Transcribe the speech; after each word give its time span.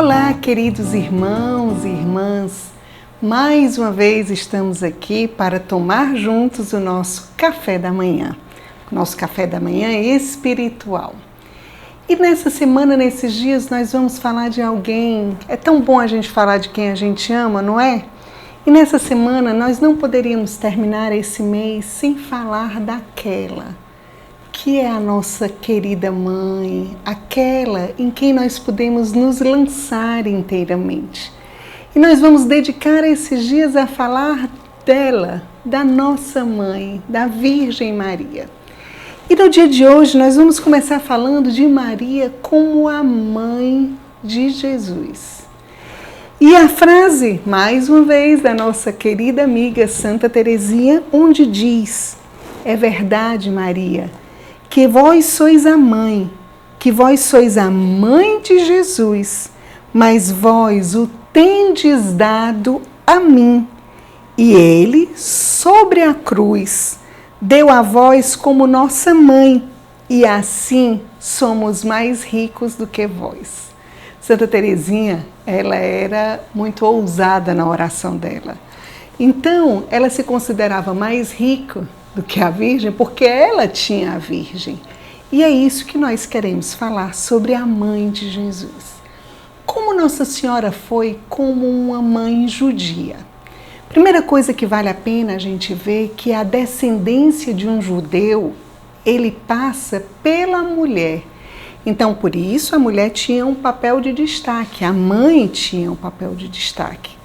Olá, 0.00 0.32
queridos 0.32 0.94
irmãos 0.94 1.84
e 1.84 1.88
irmãs. 1.88 2.70
Mais 3.20 3.76
uma 3.78 3.90
vez 3.90 4.30
estamos 4.30 4.84
aqui 4.84 5.26
para 5.26 5.58
tomar 5.58 6.14
juntos 6.14 6.72
o 6.72 6.78
nosso 6.78 7.32
café 7.36 7.80
da 7.80 7.90
manhã. 7.90 8.36
Nosso 8.92 9.16
café 9.16 9.44
da 9.44 9.58
manhã 9.58 9.90
espiritual. 9.90 11.16
E 12.08 12.14
nessa 12.14 12.48
semana, 12.48 12.96
nesses 12.96 13.32
dias, 13.32 13.70
nós 13.70 13.92
vamos 13.92 14.20
falar 14.20 14.50
de 14.50 14.62
alguém. 14.62 15.36
É 15.48 15.56
tão 15.56 15.80
bom 15.80 15.98
a 15.98 16.06
gente 16.06 16.30
falar 16.30 16.58
de 16.58 16.68
quem 16.68 16.92
a 16.92 16.94
gente 16.94 17.32
ama, 17.32 17.60
não 17.60 17.80
é? 17.80 18.04
E 18.64 18.70
nessa 18.70 19.00
semana 19.00 19.52
nós 19.52 19.80
não 19.80 19.96
poderíamos 19.96 20.56
terminar 20.56 21.10
esse 21.10 21.42
mês 21.42 21.84
sem 21.86 22.14
falar 22.14 22.78
daquela 22.78 23.74
que 24.60 24.80
é 24.80 24.90
a 24.90 24.98
nossa 24.98 25.48
querida 25.48 26.10
mãe, 26.10 26.96
aquela 27.04 27.90
em 27.96 28.10
quem 28.10 28.32
nós 28.32 28.58
podemos 28.58 29.12
nos 29.12 29.38
lançar 29.38 30.26
inteiramente. 30.26 31.32
E 31.94 31.98
nós 32.00 32.20
vamos 32.20 32.44
dedicar 32.44 33.04
esses 33.04 33.46
dias 33.46 33.76
a 33.76 33.86
falar 33.86 34.50
dela, 34.84 35.44
da 35.64 35.84
nossa 35.84 36.44
mãe, 36.44 37.00
da 37.08 37.28
Virgem 37.28 37.92
Maria. 37.92 38.50
E 39.30 39.36
no 39.36 39.48
dia 39.48 39.68
de 39.68 39.86
hoje 39.86 40.18
nós 40.18 40.34
vamos 40.34 40.58
começar 40.58 40.98
falando 40.98 41.52
de 41.52 41.64
Maria 41.64 42.34
como 42.42 42.88
a 42.88 43.00
mãe 43.00 43.96
de 44.24 44.50
Jesus. 44.50 45.46
E 46.40 46.56
a 46.56 46.68
frase, 46.68 47.40
mais 47.46 47.88
uma 47.88 48.02
vez, 48.02 48.42
da 48.42 48.54
nossa 48.54 48.90
querida 48.90 49.44
amiga 49.44 49.86
Santa 49.86 50.28
Teresinha, 50.28 51.00
onde 51.12 51.46
diz: 51.46 52.16
É 52.64 52.74
verdade, 52.74 53.48
Maria 53.50 54.10
que 54.78 54.86
vós 54.86 55.24
sois 55.24 55.66
a 55.66 55.76
mãe, 55.76 56.30
que 56.78 56.92
vós 56.92 57.18
sois 57.18 57.58
a 57.58 57.68
mãe 57.68 58.40
de 58.40 58.64
Jesus, 58.64 59.50
mas 59.92 60.30
vós 60.30 60.94
o 60.94 61.10
tendes 61.32 62.12
dado 62.12 62.80
a 63.04 63.18
mim. 63.18 63.66
E 64.36 64.52
ele, 64.52 65.10
sobre 65.16 66.00
a 66.00 66.14
cruz, 66.14 67.00
deu 67.40 67.68
a 67.68 67.82
vós 67.82 68.36
como 68.36 68.68
nossa 68.68 69.12
mãe, 69.12 69.68
e 70.08 70.24
assim 70.24 71.00
somos 71.18 71.82
mais 71.82 72.22
ricos 72.22 72.76
do 72.76 72.86
que 72.86 73.04
vós. 73.04 73.72
Santa 74.20 74.46
Teresinha, 74.46 75.26
ela 75.44 75.74
era 75.74 76.40
muito 76.54 76.86
ousada 76.86 77.52
na 77.52 77.68
oração 77.68 78.16
dela. 78.16 78.56
Então, 79.18 79.86
ela 79.90 80.08
se 80.08 80.22
considerava 80.22 80.94
mais 80.94 81.32
rica 81.32 81.88
do 82.14 82.22
que 82.22 82.40
a 82.40 82.50
Virgem, 82.50 82.92
porque 82.92 83.24
ela 83.24 83.68
tinha 83.68 84.12
a 84.12 84.18
Virgem. 84.18 84.80
E 85.30 85.42
é 85.42 85.50
isso 85.50 85.84
que 85.84 85.98
nós 85.98 86.24
queremos 86.24 86.72
falar 86.74 87.14
sobre 87.14 87.54
a 87.54 87.66
mãe 87.66 88.10
de 88.10 88.30
Jesus. 88.30 88.98
Como 89.66 89.94
Nossa 89.94 90.24
Senhora 90.24 90.72
foi 90.72 91.18
como 91.28 91.66
uma 91.66 92.00
mãe 92.00 92.48
judia? 92.48 93.16
Primeira 93.88 94.22
coisa 94.22 94.54
que 94.54 94.66
vale 94.66 94.88
a 94.88 94.94
pena 94.94 95.34
a 95.34 95.38
gente 95.38 95.74
ver 95.74 96.14
que 96.16 96.32
a 96.32 96.42
descendência 96.42 97.52
de 97.52 97.68
um 97.68 97.80
judeu, 97.80 98.54
ele 99.04 99.30
passa 99.30 100.04
pela 100.22 100.62
mulher. 100.62 101.22
Então, 101.84 102.14
por 102.14 102.34
isso, 102.34 102.74
a 102.74 102.78
mulher 102.78 103.10
tinha 103.10 103.46
um 103.46 103.54
papel 103.54 104.00
de 104.00 104.12
destaque, 104.12 104.84
a 104.84 104.92
mãe 104.92 105.46
tinha 105.46 105.90
um 105.90 105.96
papel 105.96 106.34
de 106.34 106.48
destaque. 106.48 107.16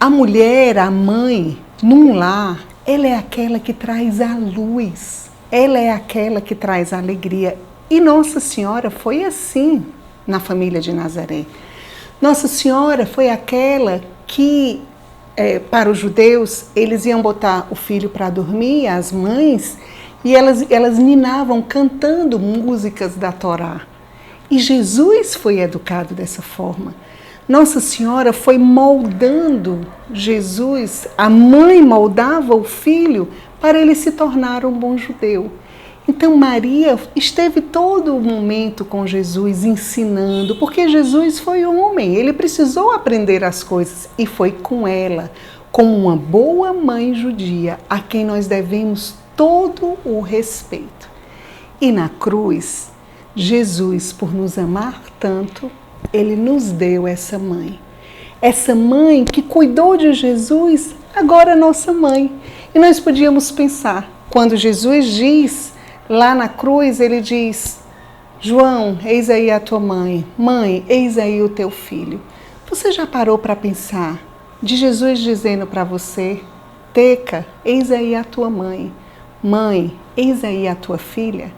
A 0.00 0.08
mulher, 0.08 0.78
a 0.78 0.90
mãe, 0.90 1.58
num 1.82 2.14
lar, 2.14 2.60
ela 2.88 3.06
é 3.06 3.14
aquela 3.14 3.58
que 3.60 3.74
traz 3.74 4.18
a 4.18 4.34
luz, 4.34 5.30
ela 5.52 5.78
é 5.78 5.90
aquela 5.90 6.40
que 6.40 6.54
traz 6.54 6.90
a 6.94 6.96
alegria. 6.96 7.58
E 7.90 8.00
Nossa 8.00 8.40
Senhora 8.40 8.88
foi 8.88 9.24
assim 9.24 9.84
na 10.26 10.40
família 10.40 10.80
de 10.80 10.90
Nazaré. 10.90 11.44
Nossa 12.18 12.48
Senhora 12.48 13.04
foi 13.04 13.28
aquela 13.28 14.00
que, 14.26 14.80
é, 15.36 15.58
para 15.58 15.90
os 15.90 15.98
judeus, 15.98 16.64
eles 16.74 17.04
iam 17.04 17.20
botar 17.20 17.68
o 17.70 17.74
filho 17.74 18.08
para 18.08 18.30
dormir, 18.30 18.86
as 18.86 19.12
mães, 19.12 19.76
e 20.24 20.34
elas, 20.34 20.64
elas 20.70 20.96
ninavam 20.96 21.60
cantando 21.60 22.38
músicas 22.38 23.16
da 23.16 23.30
Torá. 23.30 23.82
E 24.50 24.58
Jesus 24.58 25.34
foi 25.34 25.60
educado 25.60 26.14
dessa 26.14 26.40
forma. 26.40 26.94
Nossa 27.48 27.80
Senhora 27.80 28.30
foi 28.34 28.58
moldando 28.58 29.80
Jesus, 30.12 31.08
a 31.16 31.30
mãe 31.30 31.80
moldava 31.80 32.54
o 32.54 32.62
filho 32.62 33.28
para 33.58 33.80
ele 33.80 33.94
se 33.94 34.12
tornar 34.12 34.66
um 34.66 34.72
bom 34.72 34.98
judeu. 34.98 35.50
Então 36.06 36.36
Maria 36.36 36.98
esteve 37.16 37.62
todo 37.62 38.14
o 38.14 38.20
momento 38.20 38.84
com 38.84 39.06
Jesus 39.06 39.64
ensinando, 39.64 40.56
porque 40.56 40.88
Jesus 40.88 41.38
foi 41.38 41.64
homem, 41.64 42.16
ele 42.16 42.34
precisou 42.34 42.92
aprender 42.92 43.42
as 43.42 43.62
coisas 43.62 44.10
e 44.18 44.26
foi 44.26 44.52
com 44.52 44.86
ela, 44.86 45.30
como 45.72 45.96
uma 45.96 46.16
boa 46.16 46.74
mãe 46.74 47.14
judia, 47.14 47.78
a 47.88 47.98
quem 47.98 48.26
nós 48.26 48.46
devemos 48.46 49.14
todo 49.34 49.96
o 50.04 50.20
respeito. 50.20 51.08
E 51.80 51.90
na 51.90 52.10
cruz, 52.10 52.90
Jesus, 53.34 54.12
por 54.12 54.34
nos 54.34 54.58
amar 54.58 55.00
tanto, 55.18 55.70
ele 56.12 56.36
nos 56.36 56.70
deu 56.70 57.06
essa 57.06 57.38
mãe. 57.38 57.78
Essa 58.40 58.74
mãe 58.74 59.24
que 59.24 59.42
cuidou 59.42 59.96
de 59.96 60.12
Jesus, 60.12 60.94
agora 61.14 61.52
é 61.52 61.56
nossa 61.56 61.92
mãe. 61.92 62.32
E 62.74 62.78
nós 62.78 63.00
podíamos 63.00 63.50
pensar, 63.50 64.08
quando 64.30 64.56
Jesus 64.56 65.06
diz 65.06 65.72
lá 66.08 66.34
na 66.34 66.48
cruz, 66.48 67.00
ele 67.00 67.20
diz: 67.20 67.80
João, 68.40 68.98
eis 69.04 69.28
aí 69.28 69.50
a 69.50 69.58
tua 69.58 69.80
mãe. 69.80 70.24
Mãe, 70.36 70.84
eis 70.88 71.18
aí 71.18 71.42
o 71.42 71.48
teu 71.48 71.70
filho. 71.70 72.20
Você 72.70 72.92
já 72.92 73.06
parou 73.06 73.38
para 73.38 73.56
pensar 73.56 74.18
de 74.62 74.76
Jesus 74.76 75.18
dizendo 75.18 75.66
para 75.66 75.82
você: 75.82 76.40
Teca, 76.92 77.46
eis 77.64 77.90
aí 77.90 78.14
a 78.14 78.22
tua 78.22 78.48
mãe. 78.48 78.92
Mãe, 79.42 79.98
eis 80.16 80.44
aí 80.44 80.68
a 80.68 80.74
tua 80.74 80.98
filha? 80.98 81.52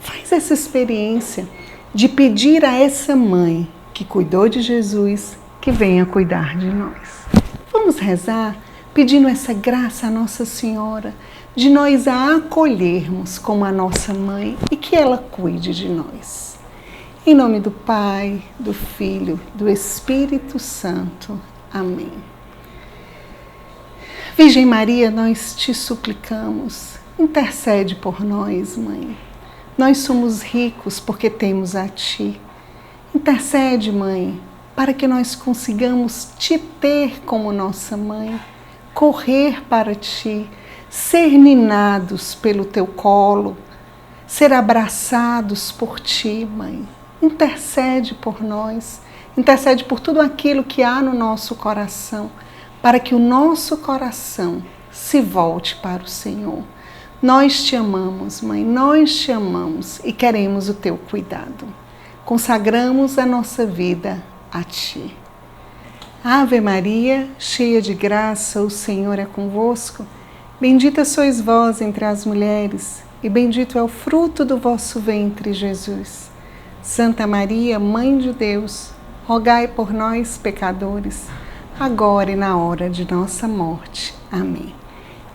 Faz 0.00 0.32
essa 0.32 0.54
experiência 0.54 1.48
de 1.94 2.08
pedir 2.08 2.64
a 2.64 2.74
essa 2.74 3.14
mãe 3.14 3.68
que 3.92 4.04
cuidou 4.04 4.48
de 4.48 4.62
Jesus 4.62 5.36
que 5.60 5.70
venha 5.70 6.06
cuidar 6.06 6.56
de 6.56 6.66
nós. 6.66 7.26
Vamos 7.72 7.98
rezar 7.98 8.56
pedindo 8.94 9.28
essa 9.28 9.52
graça 9.52 10.06
à 10.06 10.10
Nossa 10.10 10.44
Senhora 10.44 11.14
de 11.54 11.68
nós 11.68 12.08
a 12.08 12.36
acolhermos 12.36 13.38
como 13.38 13.64
a 13.64 13.70
nossa 13.70 14.14
mãe 14.14 14.56
e 14.70 14.76
que 14.76 14.96
ela 14.96 15.18
cuide 15.18 15.74
de 15.74 15.88
nós. 15.88 16.58
Em 17.26 17.34
nome 17.34 17.60
do 17.60 17.70
Pai, 17.70 18.42
do 18.58 18.72
Filho, 18.72 19.38
do 19.54 19.68
Espírito 19.68 20.58
Santo. 20.58 21.38
Amém. 21.72 22.12
Virgem 24.36 24.64
Maria, 24.64 25.10
nós 25.10 25.54
te 25.54 25.74
suplicamos, 25.74 26.96
intercede 27.18 27.94
por 27.94 28.24
nós, 28.24 28.76
mãe. 28.76 29.16
Nós 29.76 29.98
somos 29.98 30.42
ricos 30.42 31.00
porque 31.00 31.30
temos 31.30 31.74
a 31.74 31.88
Ti. 31.88 32.38
Intercede, 33.14 33.90
Mãe, 33.90 34.38
para 34.76 34.92
que 34.92 35.08
nós 35.08 35.34
consigamos 35.34 36.28
te 36.38 36.58
ter 36.58 37.20
como 37.24 37.52
nossa 37.52 37.96
mãe, 37.96 38.38
correr 38.92 39.62
para 39.64 39.94
Ti, 39.94 40.48
ser 40.90 41.38
ninados 41.38 42.34
pelo 42.34 42.66
Teu 42.66 42.86
colo, 42.86 43.56
ser 44.26 44.52
abraçados 44.52 45.72
por 45.72 45.98
Ti, 45.98 46.44
Mãe. 46.44 46.86
Intercede 47.22 48.14
por 48.14 48.42
nós, 48.42 49.00
intercede 49.36 49.84
por 49.84 50.00
tudo 50.00 50.20
aquilo 50.20 50.64
que 50.64 50.82
há 50.82 51.00
no 51.00 51.14
nosso 51.14 51.54
coração, 51.54 52.30
para 52.82 53.00
que 53.00 53.14
o 53.14 53.18
nosso 53.18 53.78
coração 53.78 54.62
se 54.90 55.22
volte 55.22 55.76
para 55.76 56.02
o 56.02 56.08
Senhor. 56.08 56.62
Nós 57.22 57.62
te 57.62 57.76
amamos, 57.76 58.40
Mãe, 58.40 58.64
nós 58.64 59.14
te 59.14 59.30
amamos 59.30 60.00
e 60.02 60.12
queremos 60.12 60.68
o 60.68 60.74
teu 60.74 60.98
cuidado. 60.98 61.68
Consagramos 62.24 63.16
a 63.16 63.24
nossa 63.24 63.64
vida 63.64 64.20
a 64.52 64.64
Ti. 64.64 65.16
Ave 66.24 66.60
Maria, 66.60 67.28
cheia 67.38 67.80
de 67.80 67.94
graça, 67.94 68.60
o 68.60 68.68
Senhor 68.68 69.20
é 69.20 69.24
convosco. 69.24 70.04
Bendita 70.60 71.04
sois 71.04 71.40
vós 71.40 71.80
entre 71.80 72.04
as 72.04 72.26
mulheres, 72.26 73.04
e 73.22 73.28
bendito 73.28 73.78
é 73.78 73.82
o 73.82 73.88
fruto 73.88 74.44
do 74.44 74.58
vosso 74.58 74.98
ventre, 74.98 75.52
Jesus. 75.52 76.28
Santa 76.82 77.24
Maria, 77.24 77.78
Mãe 77.78 78.18
de 78.18 78.32
Deus, 78.32 78.90
rogai 79.26 79.68
por 79.68 79.92
nós, 79.92 80.36
pecadores, 80.36 81.28
agora 81.78 82.32
e 82.32 82.36
na 82.36 82.56
hora 82.56 82.90
de 82.90 83.08
nossa 83.08 83.46
morte. 83.46 84.12
Amém. 84.30 84.81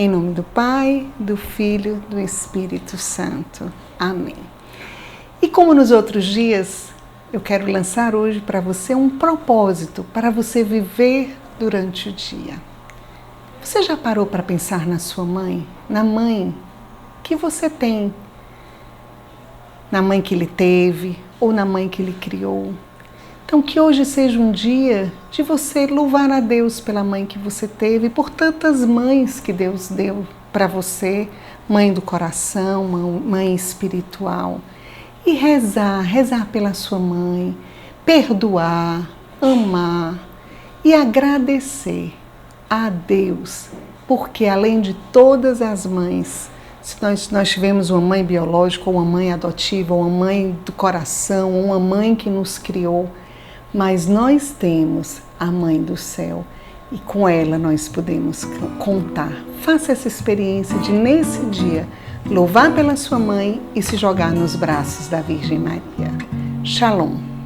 Em 0.00 0.08
nome 0.08 0.32
do 0.32 0.44
Pai, 0.44 1.08
do 1.18 1.36
Filho, 1.36 2.00
do 2.08 2.20
Espírito 2.20 2.96
Santo. 2.96 3.68
Amém. 3.98 4.36
E 5.42 5.48
como 5.48 5.74
nos 5.74 5.90
outros 5.90 6.24
dias, 6.24 6.90
eu 7.32 7.40
quero 7.40 7.68
lançar 7.68 8.14
hoje 8.14 8.38
para 8.38 8.60
você 8.60 8.94
um 8.94 9.10
propósito 9.10 10.04
para 10.14 10.30
você 10.30 10.62
viver 10.62 11.36
durante 11.58 12.10
o 12.10 12.12
dia. 12.12 12.62
Você 13.60 13.82
já 13.82 13.96
parou 13.96 14.24
para 14.24 14.40
pensar 14.40 14.86
na 14.86 15.00
sua 15.00 15.24
mãe? 15.24 15.66
Na 15.90 16.04
mãe 16.04 16.54
que 17.24 17.34
você 17.34 17.68
tem? 17.68 18.14
Na 19.90 20.00
mãe 20.00 20.22
que 20.22 20.32
ele 20.32 20.46
teve 20.46 21.18
ou 21.40 21.52
na 21.52 21.64
mãe 21.64 21.88
que 21.88 22.00
ele 22.00 22.12
criou? 22.12 22.72
Então, 23.48 23.62
que 23.62 23.80
hoje 23.80 24.04
seja 24.04 24.38
um 24.38 24.52
dia 24.52 25.10
de 25.30 25.42
você 25.42 25.86
louvar 25.86 26.30
a 26.30 26.38
Deus 26.38 26.80
pela 26.80 27.02
mãe 27.02 27.24
que 27.24 27.38
você 27.38 27.66
teve, 27.66 28.10
por 28.10 28.28
tantas 28.28 28.84
mães 28.84 29.40
que 29.40 29.54
Deus 29.54 29.88
deu 29.88 30.26
para 30.52 30.66
você, 30.66 31.26
mãe 31.66 31.90
do 31.90 32.02
coração, 32.02 32.84
mãe 32.84 33.54
espiritual, 33.54 34.60
e 35.24 35.32
rezar, 35.32 36.02
rezar 36.02 36.48
pela 36.52 36.74
sua 36.74 36.98
mãe, 36.98 37.56
perdoar, 38.04 39.08
amar 39.40 40.18
e 40.84 40.92
agradecer 40.92 42.12
a 42.68 42.90
Deus, 42.90 43.70
porque 44.06 44.44
além 44.44 44.78
de 44.82 44.92
todas 45.10 45.62
as 45.62 45.86
mães, 45.86 46.50
se 46.82 47.00
nós, 47.00 47.30
nós 47.30 47.48
tivemos 47.48 47.88
uma 47.88 48.02
mãe 48.02 48.22
biológica, 48.22 48.90
ou 48.90 48.96
uma 48.96 49.06
mãe 49.06 49.32
adotiva, 49.32 49.94
ou 49.94 50.02
uma 50.02 50.26
mãe 50.26 50.54
do 50.66 50.72
coração, 50.72 51.54
ou 51.54 51.64
uma 51.64 51.80
mãe 51.80 52.14
que 52.14 52.28
nos 52.28 52.58
criou, 52.58 53.08
mas 53.72 54.06
nós 54.06 54.54
temos 54.58 55.20
a 55.38 55.46
mãe 55.46 55.82
do 55.82 55.96
céu 55.96 56.44
e 56.90 56.98
com 56.98 57.28
ela 57.28 57.58
nós 57.58 57.88
podemos 57.88 58.44
contar. 58.78 59.32
Faça 59.60 59.92
essa 59.92 60.08
experiência 60.08 60.78
de, 60.78 60.90
nesse 60.90 61.44
dia, 61.46 61.86
louvar 62.26 62.74
pela 62.74 62.96
sua 62.96 63.18
mãe 63.18 63.60
e 63.74 63.82
se 63.82 63.96
jogar 63.96 64.32
nos 64.32 64.56
braços 64.56 65.08
da 65.08 65.20
Virgem 65.20 65.58
Maria. 65.58 66.12
Shalom. 66.64 67.37